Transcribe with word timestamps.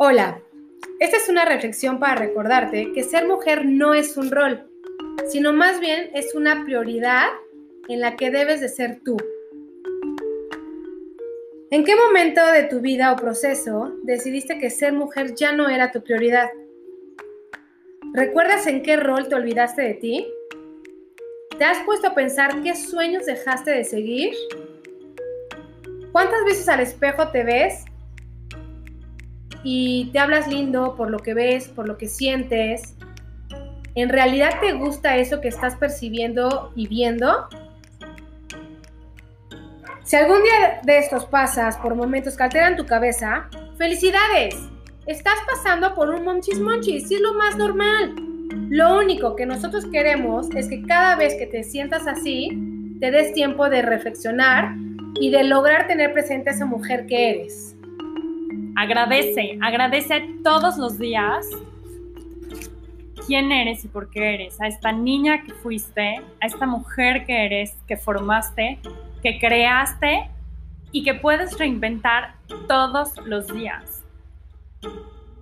Hola, 0.00 0.40
esta 1.00 1.16
es 1.16 1.28
una 1.28 1.44
reflexión 1.44 1.98
para 1.98 2.14
recordarte 2.14 2.92
que 2.92 3.02
ser 3.02 3.26
mujer 3.26 3.64
no 3.64 3.94
es 3.94 4.16
un 4.16 4.30
rol, 4.30 4.70
sino 5.28 5.52
más 5.52 5.80
bien 5.80 6.10
es 6.14 6.36
una 6.36 6.64
prioridad 6.64 7.26
en 7.88 8.00
la 8.00 8.14
que 8.14 8.30
debes 8.30 8.60
de 8.60 8.68
ser 8.68 9.00
tú. 9.04 9.16
¿En 11.72 11.82
qué 11.82 11.96
momento 11.96 12.46
de 12.46 12.62
tu 12.62 12.78
vida 12.78 13.10
o 13.10 13.16
proceso 13.16 13.92
decidiste 14.04 14.60
que 14.60 14.70
ser 14.70 14.92
mujer 14.92 15.34
ya 15.34 15.50
no 15.50 15.68
era 15.68 15.90
tu 15.90 16.00
prioridad? 16.00 16.48
¿Recuerdas 18.14 18.68
en 18.68 18.84
qué 18.84 18.98
rol 18.98 19.28
te 19.28 19.34
olvidaste 19.34 19.82
de 19.82 19.94
ti? 19.94 20.28
¿Te 21.58 21.64
has 21.64 21.84
puesto 21.84 22.06
a 22.06 22.14
pensar 22.14 22.62
qué 22.62 22.76
sueños 22.76 23.26
dejaste 23.26 23.72
de 23.72 23.82
seguir? 23.82 24.32
¿Cuántas 26.12 26.44
veces 26.44 26.68
al 26.68 26.78
espejo 26.78 27.32
te 27.32 27.42
ves 27.42 27.87
y 29.62 30.10
te 30.12 30.18
hablas 30.18 30.48
lindo 30.48 30.94
por 30.96 31.10
lo 31.10 31.18
que 31.18 31.34
ves, 31.34 31.68
por 31.68 31.86
lo 31.86 31.98
que 31.98 32.08
sientes? 32.08 32.94
¿En 33.94 34.08
realidad 34.08 34.60
te 34.60 34.72
gusta 34.72 35.16
eso 35.16 35.40
que 35.40 35.48
estás 35.48 35.76
percibiendo 35.76 36.72
y 36.76 36.86
viendo? 36.86 37.48
Si 40.04 40.16
algún 40.16 40.42
día 40.42 40.80
de 40.84 40.98
estos 40.98 41.26
pasas 41.26 41.76
por 41.76 41.94
momentos 41.94 42.36
que 42.36 42.42
alteran 42.42 42.76
tu 42.76 42.86
cabeza, 42.86 43.48
¡felicidades! 43.76 44.56
Estás 45.06 45.36
pasando 45.46 45.94
por 45.94 46.10
un 46.10 46.24
monchis 46.24 46.60
monchis, 46.60 47.10
es 47.10 47.20
lo 47.20 47.34
más 47.34 47.56
normal. 47.56 48.14
Lo 48.70 48.98
único 48.98 49.36
que 49.36 49.46
nosotros 49.46 49.86
queremos 49.86 50.48
es 50.54 50.68
que 50.68 50.82
cada 50.82 51.16
vez 51.16 51.34
que 51.34 51.46
te 51.46 51.62
sientas 51.62 52.06
así, 52.06 52.96
te 53.00 53.10
des 53.10 53.32
tiempo 53.32 53.68
de 53.68 53.82
reflexionar 53.82 54.74
y 55.20 55.30
de 55.30 55.44
lograr 55.44 55.86
tener 55.86 56.12
presente 56.12 56.50
a 56.50 56.52
esa 56.52 56.66
mujer 56.66 57.06
que 57.06 57.30
eres. 57.30 57.77
Agradece, 58.80 59.58
agradece 59.60 60.36
todos 60.44 60.78
los 60.78 61.00
días 61.00 61.44
quién 63.26 63.50
eres 63.50 63.84
y 63.84 63.88
por 63.88 64.08
qué 64.08 64.34
eres, 64.34 64.60
a 64.60 64.68
esta 64.68 64.92
niña 64.92 65.42
que 65.42 65.52
fuiste, 65.52 66.22
a 66.40 66.46
esta 66.46 66.64
mujer 66.64 67.26
que 67.26 67.44
eres, 67.44 67.76
que 67.88 67.96
formaste, 67.96 68.78
que 69.20 69.40
creaste 69.40 70.30
y 70.92 71.02
que 71.02 71.14
puedes 71.14 71.58
reinventar 71.58 72.34
todos 72.68 73.16
los 73.26 73.52
días. 73.52 74.04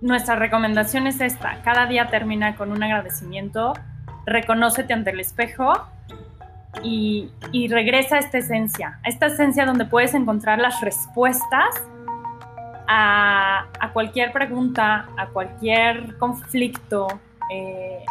Nuestra 0.01 0.35
recomendación 0.35 1.05
es 1.05 1.21
esta, 1.21 1.61
cada 1.61 1.85
día 1.85 2.07
termina 2.07 2.55
con 2.55 2.71
un 2.71 2.81
agradecimiento, 2.81 3.73
reconócete 4.25 4.93
ante 4.93 5.11
el 5.11 5.19
espejo 5.19 5.87
y, 6.81 7.29
regresa 7.69 8.15
a 8.15 8.19
esta 8.19 8.39
esencia, 8.39 8.99
a 9.05 9.09
esta 9.09 9.27
esencia 9.27 9.67
donde 9.67 9.85
puedes 9.85 10.15
encontrar 10.15 10.57
las 10.57 10.81
respuestas 10.81 11.83
a, 12.87 13.89
cualquier 13.93 14.31
pregunta, 14.31 15.09
a 15.17 15.27
cualquier 15.27 16.17
conflicto, 16.17 17.07
eh, 17.51 18.03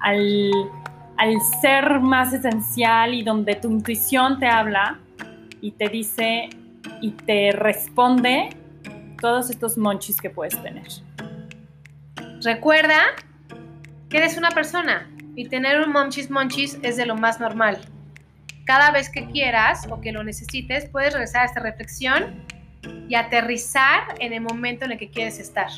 al, 0.00 0.50
al 1.16 1.34
ser 1.60 2.00
más 2.00 2.32
esencial 2.32 3.14
y 3.14 3.22
donde 3.22 3.56
tu 3.56 3.70
intuición 3.70 4.38
te 4.38 4.46
habla 4.46 4.98
y 5.60 5.72
te 5.72 5.88
dice 5.88 6.48
y 7.00 7.10
te 7.10 7.52
responde 7.52 8.50
todos 9.20 9.50
estos 9.50 9.76
monchis 9.76 10.20
que 10.20 10.30
puedes 10.30 10.60
tener. 10.62 10.86
Recuerda 12.42 13.00
que 14.08 14.18
eres 14.18 14.36
una 14.36 14.50
persona 14.50 15.10
y 15.34 15.48
tener 15.48 15.80
un 15.80 15.92
monchis 15.92 16.30
monchis 16.30 16.78
es 16.82 16.96
de 16.96 17.06
lo 17.06 17.16
más 17.16 17.40
normal. 17.40 17.78
Cada 18.64 18.90
vez 18.90 19.10
que 19.10 19.26
quieras 19.26 19.86
o 19.90 20.00
que 20.00 20.12
lo 20.12 20.22
necesites, 20.22 20.86
puedes 20.86 21.14
regresar 21.14 21.42
a 21.42 21.44
esta 21.46 21.60
reflexión 21.60 22.44
y 23.08 23.14
aterrizar 23.14 24.14
en 24.18 24.32
el 24.32 24.40
momento 24.40 24.84
en 24.84 24.92
el 24.92 24.98
que 24.98 25.10
quieres 25.10 25.38
estar. 25.38 25.70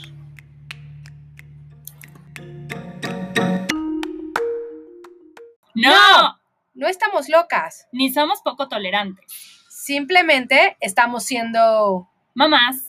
¡No! 5.74 6.38
No 6.74 6.88
estamos 6.88 7.28
locas. 7.28 7.88
Ni 7.92 8.12
somos 8.12 8.40
poco 8.42 8.68
tolerantes. 8.68 9.24
Simplemente 9.68 10.76
estamos 10.80 11.24
siendo 11.24 12.08
mamás 12.34 12.76